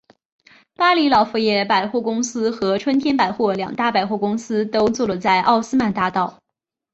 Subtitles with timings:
[0.75, 6.41] 巴黎老佛爷百货公司和春天百货两大百货公司都坐落在奥斯曼大道。